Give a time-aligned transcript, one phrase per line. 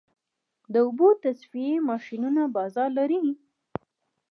[0.73, 3.21] د اوبو تصفیې ماشینونه بازار لري؟